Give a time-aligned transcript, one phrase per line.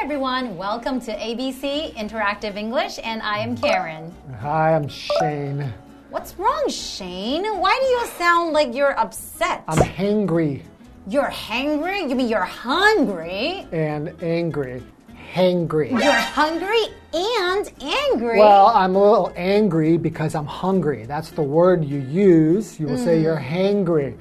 [0.00, 0.56] everyone.
[0.56, 4.14] Welcome to ABC Interactive English, and I am Karen.
[4.40, 5.74] Hi, I'm Shane.
[6.08, 7.44] What's wrong, Shane?
[7.60, 9.62] Why do you sound like you're upset?
[9.68, 10.62] I'm hangry
[11.06, 12.08] You're hangry?
[12.08, 13.66] You mean you're hungry?
[13.72, 14.82] and angry.
[15.34, 15.90] Hangry.
[15.90, 18.38] You're hungry and angry.
[18.38, 21.04] Well, I'm a little angry because I'm hungry.
[21.04, 22.80] That's the word you use.
[22.80, 23.22] You will say mm.
[23.22, 24.16] you're hangry.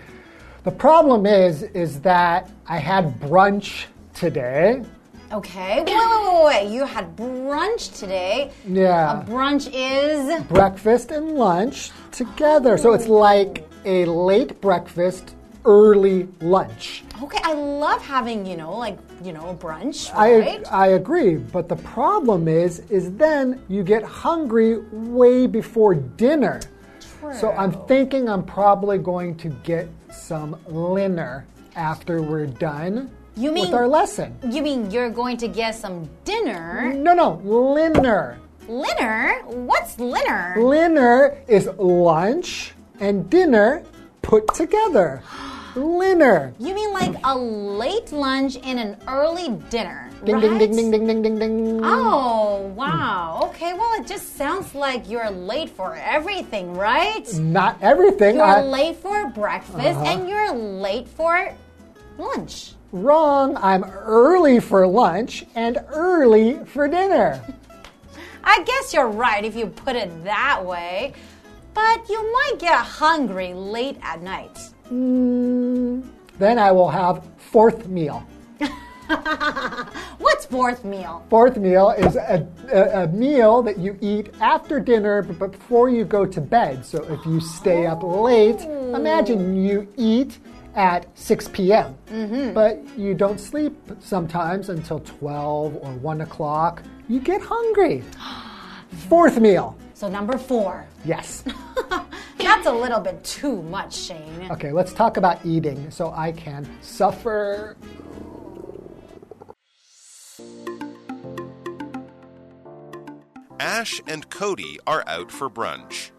[0.66, 4.84] The problem is, is that I had brunch today.
[5.32, 5.84] Okay.
[5.84, 6.74] Wait, wait, wait, wait.
[6.74, 8.52] You had brunch today.
[8.68, 9.22] Yeah.
[9.22, 10.44] A brunch is.
[10.44, 12.78] breakfast and lunch together.
[12.78, 15.36] So it's like a late breakfast,
[15.66, 17.04] early lunch.
[17.22, 20.62] Okay, I love having, you know, like, you know, brunch, I.
[20.72, 26.62] I agree, but the problem is is then you get hungry way before dinner.
[27.20, 27.36] True.
[27.36, 33.72] So I'm thinking I'm probably going to get some dinner after we're done You with
[33.72, 34.36] mean- our lesson.
[34.44, 36.92] you mean you're going to get some dinner?
[36.94, 38.36] No, no, linner.
[38.68, 39.46] Linner?
[39.46, 40.58] What's linner?
[40.58, 43.84] Linner is lunch and dinner
[44.22, 45.24] put together.
[45.76, 46.52] Linner.
[46.60, 50.12] You mean like a late lunch and an early dinner?
[50.26, 50.42] Ding right?
[50.42, 51.80] ding ding ding ding ding ding ding.
[51.82, 53.40] Oh, wow.
[53.40, 53.50] Hmm.
[53.52, 57.24] Okay, well, it just sounds like you're late for everything, right?
[57.36, 58.36] Not everything.
[58.36, 60.04] You're I, late for breakfast uh-huh.
[60.12, 61.56] and you're late for
[62.18, 62.74] lunch.
[62.92, 63.58] Wrong.
[63.58, 67.42] I'm early for lunch and early for dinner.
[68.44, 71.14] I guess you're right if you put it that way.
[71.74, 74.58] But you might get hungry late at night.
[74.88, 76.02] Hmm.
[76.40, 78.26] Then I will have fourth meal.
[80.18, 81.26] What's fourth meal?
[81.30, 86.06] Fourth meal is a, a, a meal that you eat after dinner but before you
[86.06, 86.86] go to bed.
[86.86, 90.40] So if you stay up late, imagine you eat
[90.76, 92.54] at 6 p.m., mm-hmm.
[92.54, 96.84] but you don't sleep sometimes until 12 or 1 o'clock.
[97.08, 98.04] You get hungry.
[99.10, 99.78] Fourth meal.
[99.94, 100.88] So, number four.
[101.04, 101.44] Yes.
[102.40, 104.48] That's a little bit too much, Shane.
[104.50, 107.76] Okay, let's talk about eating so I can suffer.
[113.60, 116.12] Ash and Cody are out for brunch.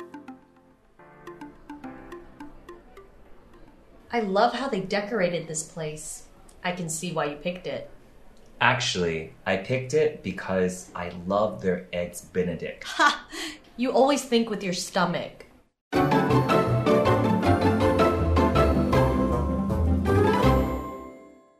[4.13, 6.25] I love how they decorated this place.
[6.65, 7.89] I can see why you picked it.
[8.61, 12.83] Actually, I picked it because I love their eggs Benedict.
[12.85, 13.25] Ha!
[13.77, 15.47] You always think with your stomach.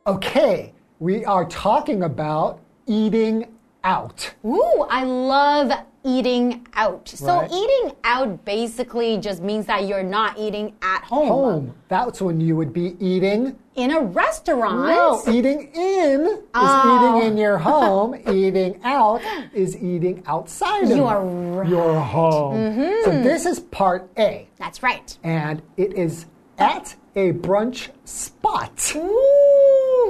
[0.05, 3.47] Okay, we are talking about eating
[3.85, 4.33] out.
[4.45, 5.71] Ooh, I love
[6.03, 7.07] eating out.
[7.07, 7.51] So, Right.
[7.51, 11.27] eating out basically just means that you're not eating at home.
[11.27, 11.73] Home.
[11.89, 13.55] That's when you would be eating.
[13.75, 14.87] In a restaurant.
[14.87, 17.15] No, eating in is Oh.
[17.21, 18.15] eating in your home.
[18.29, 19.21] eating out
[19.53, 21.69] is eating outside You of right.
[21.69, 22.55] your home.
[23.03, 23.23] So mm-hmm.
[23.23, 25.17] this is part A, That's right.
[25.23, 26.25] and it is
[26.57, 28.93] at a brunch spot.
[28.95, 29.40] Ooh,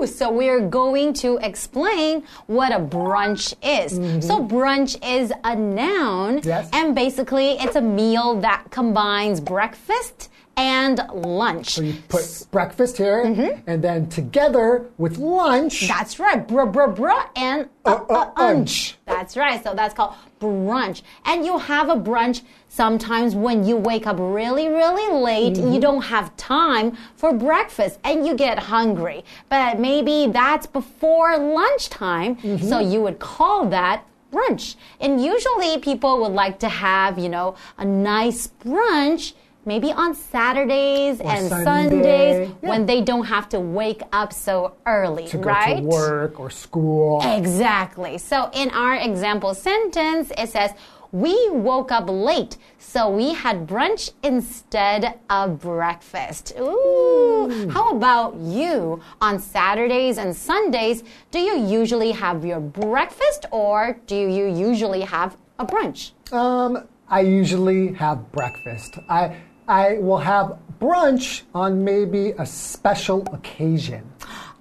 [0.08, 3.98] so we're going to explain what a brunch is.
[4.00, 4.22] Mm-hmm.
[4.22, 6.70] So brunch is a noun Yes.
[6.74, 11.76] and basically it's a meal that combines breakfast and lunch.
[11.76, 13.62] So you put breakfast here, Mm-hmm.
[13.70, 15.88] and then together with lunch.
[15.88, 18.96] That's right, bruh, bruh, bruh, and uh, Uh, uh, uh, unch.
[19.06, 21.02] That's right, so that's called brunch.
[21.26, 26.02] And you have a brunch sometimes when you wake up really, really late, you don't
[26.04, 29.24] have time for breakfast and you get hungry.
[29.50, 34.76] But maybe that's before lunchtime, so you would call that brunch.
[35.00, 39.34] And usually people would like to have, you know, a nice brunch.
[39.66, 41.64] Maybe on Saturdays and Sunday.
[41.64, 42.70] Sundays Yeah.
[42.70, 45.78] when they don't have to wake up so early, to go right?
[45.78, 47.22] to work or school.
[47.24, 48.18] Exactly.
[48.18, 50.72] So in our example sentence, it says,
[51.14, 56.54] We woke up late, so we had brunch instead of breakfast.
[56.58, 57.70] Ooh.
[57.70, 59.02] How about you?
[59.20, 65.36] On Saturdays and Sundays, do you usually have your breakfast or do you usually have
[65.60, 66.12] a brunch?
[66.32, 68.98] Um, I usually have breakfast.
[69.10, 69.36] I
[69.72, 74.04] I will have brunch on maybe a special occasion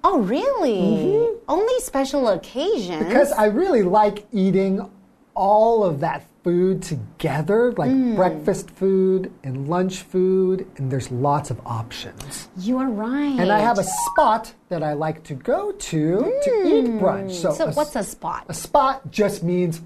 [0.03, 0.79] Oh, really?
[0.79, 1.35] Mm-hmm.
[1.47, 3.05] Only special occasions?
[3.05, 4.89] because I really like eating
[5.35, 8.15] all of that food together, like mm.
[8.15, 12.49] breakfast food and lunch food, and there's lots of options.
[12.57, 13.39] you are right.
[13.39, 16.99] And I have a spot that I like to go to to eat mm.
[16.99, 17.33] brunch.
[17.33, 18.45] So, So a, what's a spot?
[18.49, 19.81] a spot just means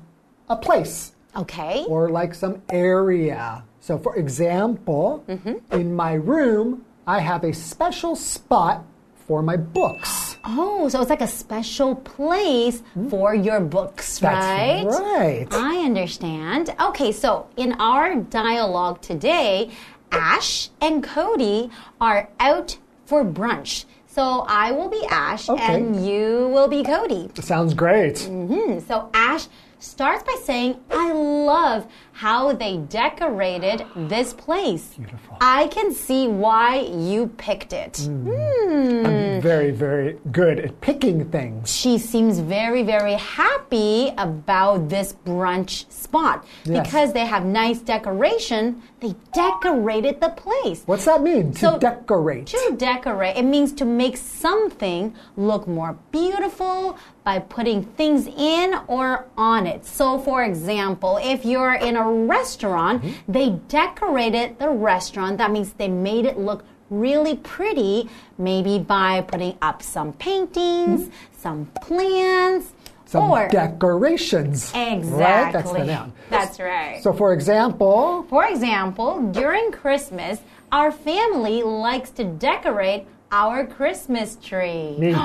[0.50, 1.12] a place.
[1.36, 1.84] Okay.
[1.90, 3.66] or like some area.
[3.86, 5.58] So, for example, Mm-hmm.
[5.80, 8.84] in my room, I have a special spot
[9.28, 10.38] for my books.
[10.44, 14.82] Oh, so it's like a special place for your books, right?
[14.84, 15.48] That's right.
[15.52, 16.74] I understand.
[16.82, 19.70] Okay, so in our dialogue today,
[20.12, 21.70] Ash and Cody
[22.02, 23.86] are out for brunch.
[24.08, 25.62] So I will be Ash Okay.
[25.76, 27.30] and you will be Cody.
[27.40, 28.18] Sounds great.
[28.26, 29.46] Hmm, So Ash
[29.80, 34.94] starts by saying, I love how they decorated this place.
[34.96, 35.38] Beautiful.
[35.42, 37.98] I can see why you picked it.
[37.98, 39.06] Hmm.
[39.06, 41.74] I'm very, very good at picking things.
[41.76, 46.86] She seems very, very happy about this brunch spot Yes.
[46.86, 48.82] because they have nice decoration.
[49.02, 50.84] They decorated the place.
[50.86, 51.52] What's that mean?
[51.54, 52.48] To So- decorate.
[52.48, 59.26] To decorate, it means to make something look more beautiful by putting things in or
[59.36, 59.84] on it.
[59.86, 63.32] So, for example, if you're in a restaurant, mm-hmm.
[63.32, 65.40] they decorated the restaurant.
[65.40, 68.08] That means they made it look really pretty,
[68.38, 71.36] maybe by putting up some paintings, mm-hmm.
[71.36, 72.74] some plants,
[73.06, 74.72] Some or decorations.
[74.76, 75.18] exactly.
[75.20, 75.52] Right?
[75.52, 76.14] That's the noun.
[76.30, 77.02] That's right.
[77.02, 80.40] So, for example, For example, during Christmas,
[80.72, 84.96] our family likes to decorate our Christmas tree.
[84.98, 85.18] me too.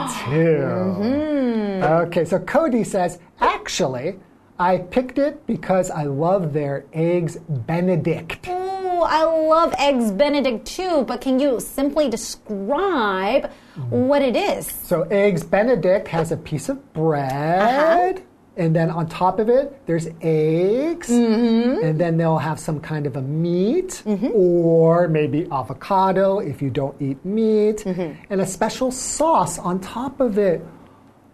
[1.00, 1.82] Mm-hmm.
[1.82, 4.18] Okay, so Cody says, actually,
[4.58, 8.46] I picked it because I love their eggs Benedict.
[8.48, 14.06] Ooh, I love eggs Benedict too, but can you simply describe mm-hmm.
[14.08, 14.66] what it is?
[14.66, 18.18] So, eggs Benedict has a piece of bread.
[18.18, 18.22] Uh-huh.
[18.60, 21.08] And then on top of it, there's eggs.
[21.08, 21.82] Mm-hmm.
[21.82, 24.28] And then they'll have some kind of a meat, mm-hmm.
[24.34, 28.22] or maybe avocado if you don't eat meat, mm-hmm.
[28.28, 30.60] and a special sauce on top of it.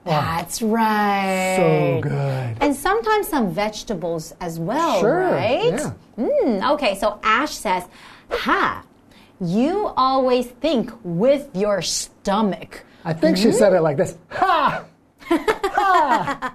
[0.05, 1.56] That's right.
[1.56, 2.56] So good.
[2.61, 5.73] And sometimes some vegetables as well, Sure, right?
[5.73, 5.94] yeah.
[6.17, 7.88] Mm, okay, so Ash says,
[8.31, 8.84] Ha,
[9.40, 12.84] you always think with your stomach.
[13.05, 14.84] I think she said it like this Ha!
[15.28, 16.55] Ha!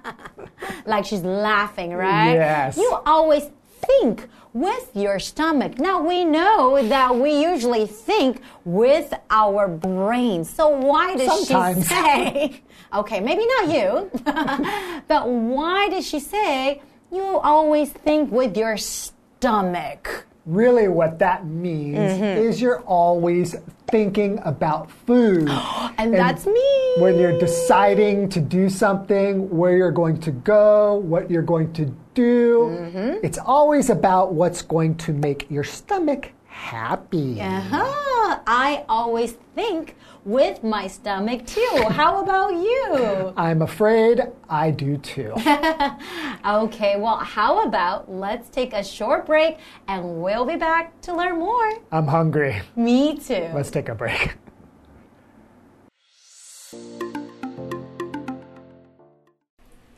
[0.86, 2.32] like she's laughing, right?
[2.34, 2.76] Yes.
[2.76, 3.50] You always
[3.86, 5.78] think with your stomach.
[5.78, 10.44] Now we know that we usually think with our brain.
[10.44, 11.88] So why does Sometimes.
[11.88, 12.60] she say?
[12.94, 14.10] Okay, maybe not you.
[15.08, 20.26] but why does she say you always think with your stomach?
[20.44, 22.42] Really, what that means mm-hmm.
[22.42, 23.54] is you're always
[23.88, 25.48] thinking about food.
[25.98, 26.94] And, that's me.
[26.98, 31.94] When you're deciding to do something, where you're going to go, what you're going to
[32.14, 33.24] do, mm-hmm.
[33.24, 37.40] it's always about what's going to make your stomach happy.
[37.40, 38.38] Uh-huh.
[38.46, 41.84] I always think with my stomach too.
[41.90, 43.32] How about you?
[43.36, 45.34] I'm afraid I do too.
[46.44, 51.38] Okay, well, how about let's take a short break and we'll be back to learn
[51.38, 51.78] more.
[51.92, 52.60] I'm hungry.
[52.74, 53.48] Me too.
[53.54, 54.34] Let's take a break.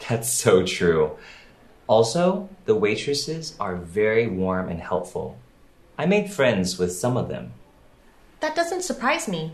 [0.07, 1.13] That's so true.
[1.87, 5.39] Also, the waitresses are very warm and helpful.
[5.97, 7.53] I made friends with some of them.
[8.41, 9.53] That doesn't surprise me.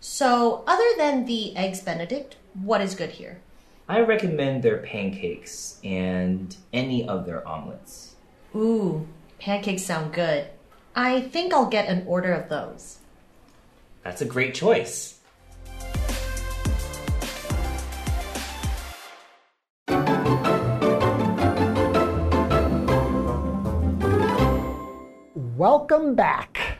[0.00, 3.40] So, other than the eggs Benedict, what is good here?
[3.88, 8.14] I recommend their pancakes and any of their omelets.
[8.54, 9.06] Ooh,
[9.38, 10.46] pancakes sound good.
[10.96, 12.98] I think I'll get an order of those.
[14.02, 15.19] That's a great choice.
[25.60, 26.78] Welcome back.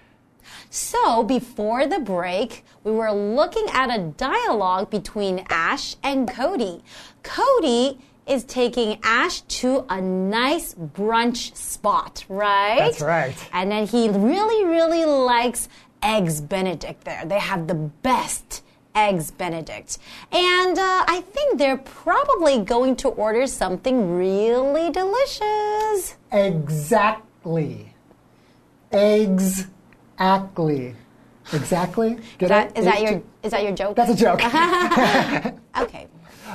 [0.71, 6.83] So, before the break, we were looking at a dialogue between Ash and Cody.
[7.23, 12.79] Cody is taking Ash to a nice brunch spot, right?
[12.79, 13.37] That's right.
[13.53, 15.69] And then he really, really likes
[16.03, 17.27] Eggs Benedict there.
[17.27, 19.99] They have the best Eggs Benedict.
[20.33, 26.17] And uh, I think they're probably going to order something really delicious.
[26.33, 27.91] Exactly.
[28.93, 29.67] Eggs.
[30.19, 30.95] Actly.
[31.53, 32.19] Exactly?
[32.39, 33.97] Get Is that, that your is that your joke?
[33.97, 34.41] That's a joke.
[35.79, 36.07] okay.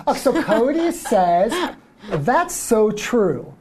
[0.08, 1.76] Oh, so Cody says,
[2.10, 3.54] that's so true.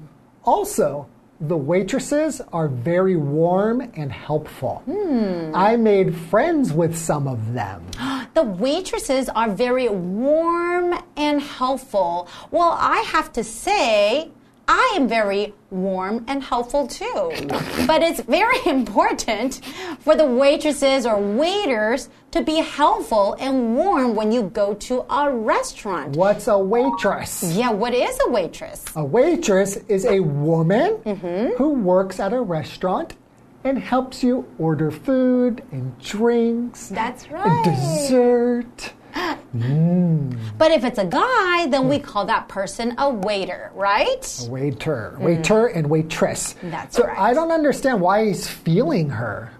[0.44, 1.08] Also,
[1.40, 4.82] the waitresses are very warm and helpful.
[4.86, 5.52] Hmm.
[5.54, 7.86] I made friends with some of them.
[8.34, 12.26] The waitresses are very warm and helpful.
[12.50, 14.32] Well, I have to say,
[14.66, 17.32] I am very warm and helpful too.
[17.86, 19.60] but it's very important
[20.00, 25.30] for the waitresses or waiters to be helpful and warm when you go to a
[25.30, 26.16] restaurant.
[26.16, 27.42] What's a waitress?
[27.56, 28.84] Yeah, what is a waitress?
[28.96, 31.56] A waitress is a woman Mm-hmm.
[31.56, 33.14] who works at a restaurant
[33.64, 37.66] and helps you order food and drinks That's right.
[37.66, 38.92] and right.
[39.14, 40.58] Dessert.
[40.58, 42.04] But if it's a guy, then we hmm.
[42.04, 44.46] call that person a waiter, right?
[44.48, 45.24] Waiter, hmm.
[45.24, 46.54] waiter, and waitress.
[46.62, 47.18] That's so right.
[47.18, 49.52] I don't understand why he's feeling her.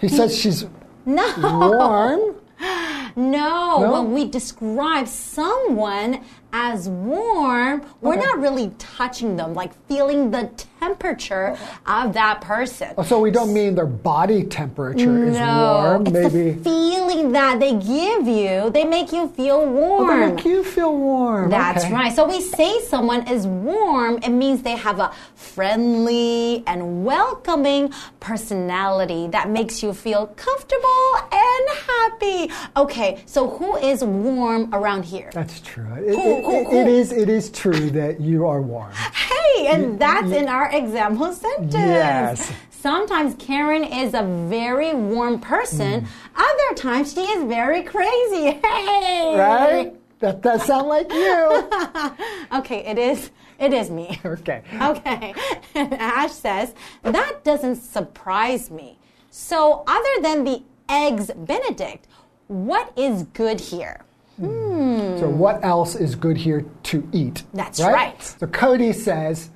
[0.00, 0.66] He says she's
[1.06, 1.34] No.
[1.38, 2.34] warm.
[3.16, 3.92] No, No?
[3.92, 6.20] when we describe someone
[6.52, 8.24] as warm, we're Okay.
[8.24, 10.48] not really touching them, like feeling the
[10.80, 12.88] temperature of that person.
[12.96, 16.02] Oh, So we don't mean their body temperature is no, warm.
[16.06, 18.70] it's Maybe the feeling that they give you.
[18.70, 19.66] They make you feel Oh,
[20.06, 20.34] they warm.
[20.36, 21.50] make you feel warm.
[21.50, 21.92] That's Okay.
[21.94, 22.12] right.
[22.14, 29.28] So we say someone is warm, it means they have a friendly and welcoming personality
[29.28, 31.37] that makes you feel comfortable and
[31.86, 32.50] happy.
[32.76, 35.30] Okay, so who is warm around here?
[35.32, 35.86] That's true.
[35.96, 37.12] It, Cool, it- cool, it- is.
[37.12, 38.92] It is true that you are warm.
[38.92, 41.74] Hey, and that's in our example sentence.
[41.74, 42.52] Yes.
[42.70, 46.02] Sometimes Karen is a very warm person.
[46.02, 46.06] Mm.
[46.36, 48.52] Other times she is very crazy.
[48.64, 49.34] Hey.
[49.36, 49.94] Right?
[50.20, 51.68] That does sound like you.
[52.58, 53.30] Okay, it is.
[53.58, 54.20] It is me.
[54.24, 54.62] Okay.
[54.80, 55.34] Okay.
[55.74, 56.72] And Ash says,
[57.02, 58.98] that doesn't surprise me.
[59.30, 62.06] So, other than the eggs Benedict,
[62.48, 64.04] what is good here?
[64.40, 67.42] So what else is good here to eat?
[67.52, 68.22] That's right.
[68.22, 69.50] So Cody says,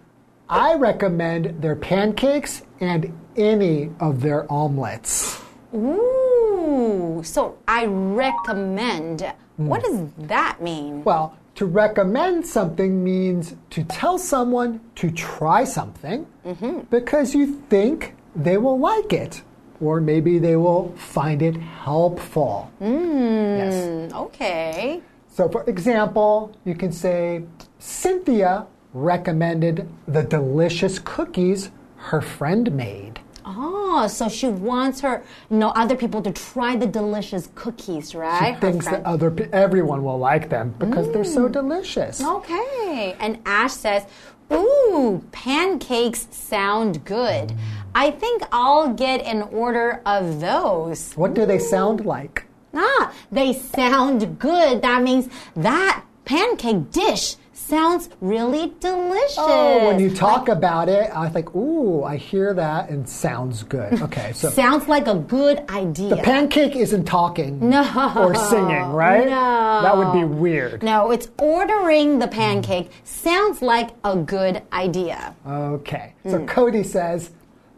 [0.48, 5.40] I recommend their pancakes and any of their omelets.
[5.72, 9.32] Ooh, so I recommend.
[9.56, 11.04] What does that mean?
[11.04, 16.80] Well, to recommend something means to tell someone to try something Mm-hmm.
[16.90, 19.42] because you think they will like it.
[19.82, 22.70] Or maybe they will find it helpful.
[22.80, 23.74] Yes.
[23.74, 25.02] Mm, okay.
[25.28, 27.42] So, for example, you can say,
[27.80, 33.18] Cynthia recommended the delicious cookies her friend made.
[33.44, 38.54] Oh, so she wants her, you know, other people to try the delicious cookies, right?
[38.54, 39.04] Her Thinks friend.
[39.04, 41.52] that other everyone will like them because they're so Mm.
[41.52, 42.22] delicious.
[42.22, 43.16] Okay.
[43.18, 44.04] And Ash says,
[44.52, 47.54] Ooh, pancakes sound good.
[47.94, 51.12] I think I'll get an order of those.
[51.14, 52.44] What do they sound like?
[52.74, 54.82] Ah, they sound good.
[54.82, 59.36] That means that pancake dish sounds really delicious.
[59.38, 63.62] Oh, when you talk Like, about it, I think, ooh, I hear that and sounds
[63.62, 64.00] good.
[64.02, 66.08] Okay, so sounds like a good idea.
[66.10, 67.82] the pancake isn't talking No.
[68.16, 69.26] or singing, right?
[69.28, 69.80] No.
[69.82, 70.82] That would be weird.
[70.82, 75.34] no, it's ordering the pancake sounds like a good idea.
[75.46, 76.46] Okay, so Hmm.
[76.46, 77.30] Cody says,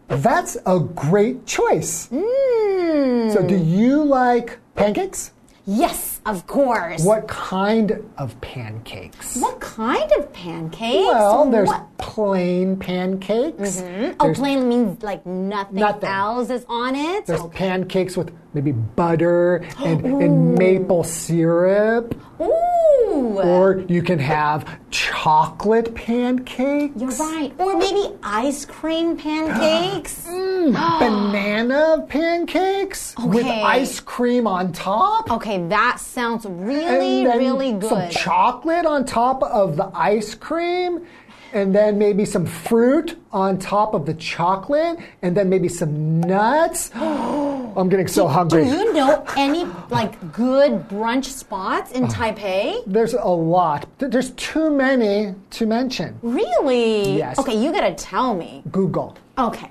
[0.08, 2.08] that's a great choice.
[2.08, 3.32] Mm.
[3.32, 5.32] So, do you like pancakes?
[5.66, 7.04] Yes, of course.
[7.04, 9.37] What kind of pancakes?
[9.37, 11.07] What kind of pancakes?
[11.12, 13.81] Well, there's What- plain pancakes.
[13.81, 14.14] Mm -hmm.
[14.21, 16.09] Oh, plain means like nothing, Nothing.
[16.09, 17.26] else is on it.
[17.26, 17.59] there's Okay.
[17.69, 22.14] pancakes with maybe butter and, and maple syrup.
[22.40, 26.95] Ooh, Or you can have chocolate pancakes.
[27.00, 27.52] you're right.
[27.59, 30.14] Or maybe ice cream pancakes.
[31.00, 35.31] Banana pancakes with ice cream on top.
[35.31, 41.06] okay, that sounds really, really Some chocolate on top of the ice cream.
[41.52, 46.90] And then maybe some fruit on top of the chocolate, and then maybe some nuts.
[46.97, 48.64] I'm getting so Do hungry.
[48.64, 52.83] Do you know any like good brunch spots in uh, Taipei?
[52.88, 53.87] There's a lot.
[53.99, 56.18] There's too many to mention.
[56.23, 57.18] Really?
[57.18, 57.38] Yes.
[57.38, 58.64] Okay, you gotta tell me.
[58.73, 59.16] Google.
[59.38, 59.71] Okay.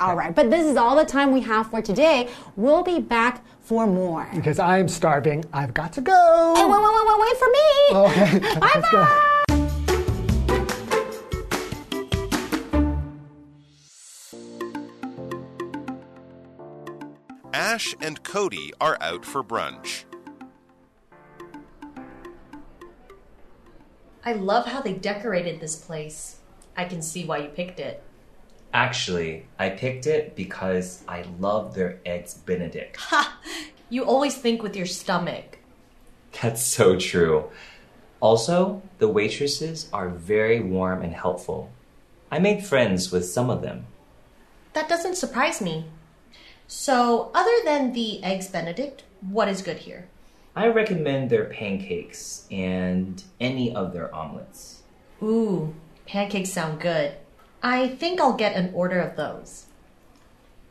[0.00, 2.30] All right, but this is all the time we have for today.
[2.56, 4.26] We'll be back for more.
[4.34, 5.44] Because I'm starving.
[5.52, 6.54] I've got to go.
[6.56, 7.60] Hey, wait, wait, wait, wait, wait for me.
[7.98, 8.58] Okay.
[8.58, 9.04] Bye Let's go.
[9.04, 9.26] bye.
[17.52, 20.04] Ash and Cody are out for brunch.
[24.24, 26.38] I love how they decorated this place.
[26.74, 28.02] I can see why you picked it.
[28.72, 32.96] Actually, I picked it because I love their eggs Benedict.
[33.00, 33.38] Ha!
[33.88, 35.58] You always think with your stomach.
[36.40, 37.50] That's so true.
[38.20, 41.70] Also, the waitresses are very warm and helpful.
[42.30, 43.86] I made friends with some of them.
[44.74, 45.86] That doesn't surprise me.
[46.68, 50.06] So, other than the eggs Benedict, what is good here?
[50.54, 54.82] I recommend their pancakes and any of their omelets.
[55.20, 55.74] Ooh,
[56.06, 57.14] pancakes sound good.
[57.61, 59.65] I think I'll get an order of those.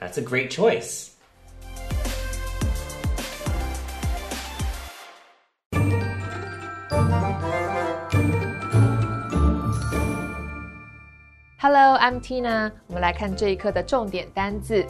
[0.00, 1.10] That's a great choice.
[11.58, 12.70] Hello, I'm Tina。
[12.86, 14.84] 我们来看这一课的重点单字。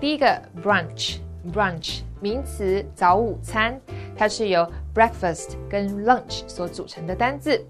[0.00, 3.80] 第一个 brunch，brunch 名词，早午餐。
[4.16, 7.60] 它是由 breakfast 跟 lunch 所组成的单字。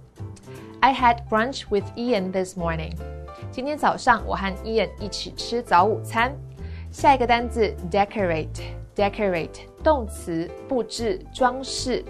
[0.80, 2.92] I had brunch with Ian this morning。
[3.56, 6.34] 今天早上我和 Ian 一起吃早午餐。
[6.90, 12.04] 下一个单字 decorate，decorate 动词布置装饰。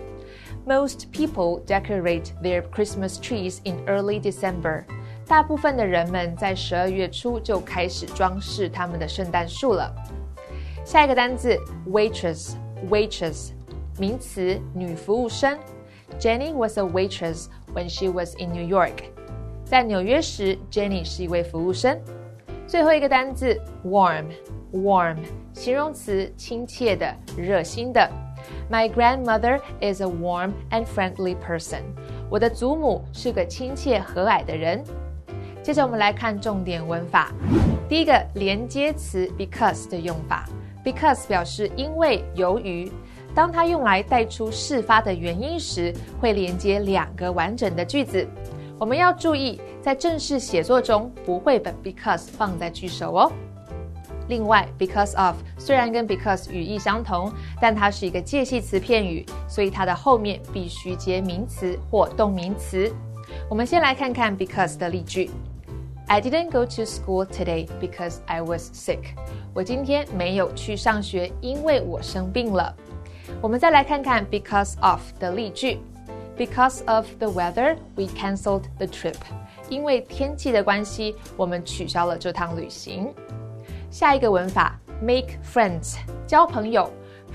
[0.66, 4.84] Most people decorate their Christmas trees in early December。
[5.26, 9.94] 大部分的人们在十二月初就开始装饰他们的圣诞树了。
[10.84, 11.56] 下一个单字
[11.88, 13.50] waitress，waitress
[13.98, 15.56] 名词女服务生。
[16.18, 19.04] Jenny was a waitress when she was in New York。
[19.69, 21.99] 在纽约时，Jenny 是一位服务生。
[22.65, 25.17] 最后一个单字 warm，warm
[25.51, 28.09] 形容词亲切的、热心的。
[28.71, 31.81] My grandmother is a warm and friendly person。
[32.29, 34.81] 我的祖母是个亲切和蔼的人。
[35.61, 37.33] 接着我们来看重点文法。
[37.89, 40.47] 第一个连接词 because 的用法
[40.81, 42.89] ，because 表示因为、由于。
[43.35, 48.27] 当它用来带出事发的原因时，会连接两个完整的句子。
[48.79, 53.31] 我们要注意，在正式写作中不会把 because 放在句首哦。
[54.27, 62.93] 另外，because of 虽然跟 because 语义相同，但它是一个介系词片语，所以它的后面必须接名词或动名词。
[63.49, 65.31] 我们先来看看 because 的例句
[66.07, 68.99] ：I didn't go to school today because I was sick。
[69.55, 72.75] 我今天没有去上学，因为我生病了。
[73.41, 75.79] 我们再来看看 because of 的例句
[76.37, 79.17] ：Because of the weather, we cancelled the trip。
[79.69, 83.13] 因为天气的关系，我们取消了这趟旅行。
[83.89, 85.95] 下一个文法 make friends
[86.25, 86.89] 交朋友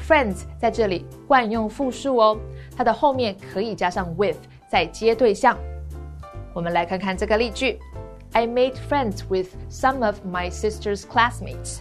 [0.08, 2.38] ，friends 在这里惯用复数哦，
[2.76, 4.38] 它的后面可以加上 with
[4.70, 5.58] 再接对象。
[6.54, 7.78] 我们来看看这个例句
[8.32, 11.80] ：I made friends with some of my sister's classmates。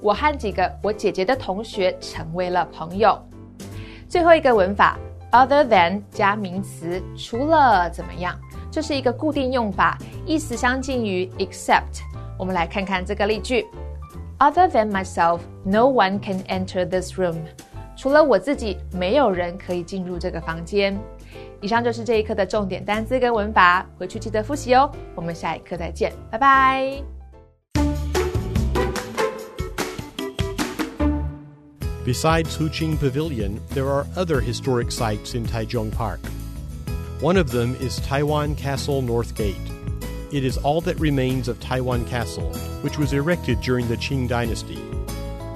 [0.00, 3.18] 我和几个我姐姐的同学成为了朋友。
[4.08, 4.98] 最后一个文法
[5.32, 8.38] ，other than 加名词，除了怎么样？
[8.70, 12.00] 这是一个固定用法，意思相近于 except。
[12.38, 13.66] 我们来看看这个例句
[14.38, 17.36] ：Other than myself, no one can enter this room。
[17.96, 20.98] 除了我自己，没有人可以进入这个房间。
[21.60, 24.90] 以上就是这一课的重点单词跟文法，回去记得复习哦。
[25.14, 27.21] 我们下一课再见，拜拜。
[32.04, 36.18] Besides Huqing Pavilion, there are other historic sites in Taichung Park.
[37.20, 39.54] One of them is Taiwan Castle North Gate.
[40.32, 44.82] It is all that remains of Taiwan Castle, which was erected during the Qing dynasty.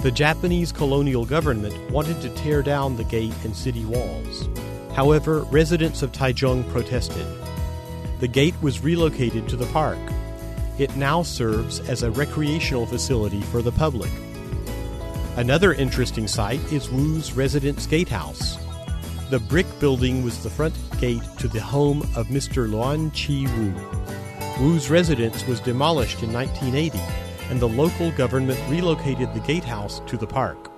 [0.03, 4.49] The Japanese colonial government wanted to tear down the gate and city walls.
[4.95, 7.27] However, residents of Taichung protested.
[8.21, 9.99] The gate was relocated to the park.
[10.79, 14.13] It now serves as a recreational facility for the public.
[15.37, 18.57] Another interesting site is Wu's residence gatehouse.
[19.29, 22.67] The brick building was the front gate to the home of Mr.
[22.71, 23.75] Luan Chi Wu.
[24.59, 26.99] Wu's residence was demolished in 1980,
[27.51, 30.71] and the local government relocated the gatehouse to the park.